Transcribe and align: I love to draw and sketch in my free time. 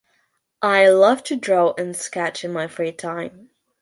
I 0.63 0.87
love 0.87 1.23
to 1.25 1.35
draw 1.35 1.75
and 1.77 1.95
sketch 1.95 2.43
in 2.43 2.51
my 2.51 2.65
free 2.67 2.91
time. 2.91 3.51